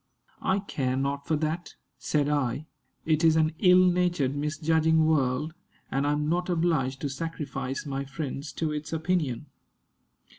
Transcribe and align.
"I 0.41 0.57
care 0.61 0.97
not 0.97 1.27
for 1.27 1.35
that," 1.35 1.75
said 1.99 2.27
I; 2.27 2.65
"it 3.05 3.23
is 3.23 3.35
an 3.35 3.53
ill 3.59 3.85
natured, 3.85 4.35
misjudging 4.35 5.05
world, 5.05 5.53
and 5.91 6.07
I 6.07 6.11
am 6.13 6.27
not 6.27 6.49
obliged 6.49 7.01
to 7.01 7.07
sacrifice 7.07 7.85
my 7.85 8.05
friends 8.05 8.51
to 8.53 8.71
its 8.71 8.91
opinion. 8.91 9.45